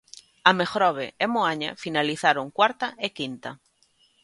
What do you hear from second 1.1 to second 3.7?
e Moaña finalizaron cuarta e quinta.